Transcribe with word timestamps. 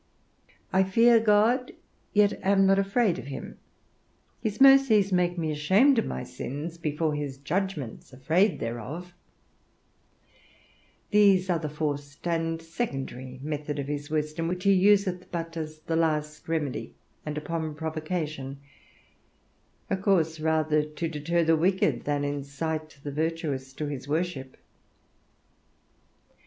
I 0.73 0.83
fear 0.83 1.19
God, 1.19 1.73
yet 2.11 2.33
am 2.43 2.65
not 2.65 2.79
afraid 2.79 3.19
of 3.19 3.27
him; 3.27 3.59
his 4.41 4.59
mercies 4.59 5.13
make 5.13 5.37
me 5.37 5.51
ashamed 5.51 5.99
of 5.99 6.07
my 6.07 6.23
sins, 6.23 6.79
before 6.79 7.13
his 7.13 7.37
judgments 7.37 8.11
afraid 8.11 8.59
thereof; 8.59 9.13
these 11.11 11.51
are 11.51 11.59
the 11.59 11.69
forced 11.69 12.27
and 12.27 12.59
secondary 12.59 13.39
method 13.43 13.77
of 13.77 13.87
his 13.87 14.09
wisdom, 14.09 14.47
which 14.47 14.63
he 14.63 14.73
useth 14.73 15.27
but 15.31 15.55
as 15.55 15.81
the 15.81 15.95
last 15.95 16.47
remedy, 16.49 16.95
and 17.23 17.37
upon 17.37 17.75
provocation: 17.75 18.59
a 19.87 19.95
course 19.97 20.39
rather 20.39 20.81
to 20.81 21.07
deter 21.07 21.43
the 21.43 21.55
wicked 21.55 22.05
than 22.05 22.23
incite 22.23 22.97
the 23.03 23.11
virtuous 23.11 23.71
to 23.73 23.85
his 23.85 24.07
worship. 24.07 24.57